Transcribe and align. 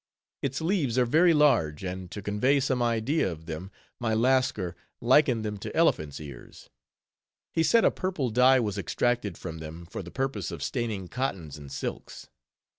Its 0.41 0.61
leaves 0.61 0.97
are 0.97 1.05
very 1.05 1.31
large; 1.31 1.83
and 1.83 2.09
to 2.09 2.23
convey 2.23 2.59
some 2.59 2.81
idea 2.81 3.31
of 3.31 3.45
them, 3.45 3.69
my 3.99 4.15
Lascar 4.15 4.75
likened 4.99 5.45
them 5.45 5.59
to 5.59 5.75
elephants' 5.75 6.19
ears. 6.19 6.71
He 7.53 7.61
said 7.61 7.85
a 7.85 7.91
purple 7.91 8.31
dye 8.31 8.59
was 8.59 8.79
extracted 8.79 9.37
from 9.37 9.59
them, 9.59 9.85
for 9.85 10.01
the 10.01 10.09
purpose 10.09 10.49
of 10.49 10.63
staining 10.63 11.07
cottons 11.07 11.55
and 11.59 11.71
silks. 11.71 12.29